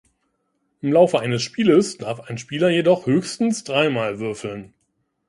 Im 0.81 0.93
Laufe 0.93 1.19
eines 1.19 1.43
Spieles 1.43 1.99
darf 1.99 2.21
ein 2.21 2.39
Spieler 2.39 2.69
jedoch 2.69 3.05
"höchstens 3.05 3.63
dreimal" 3.63 4.17
würfeln. 4.17 4.73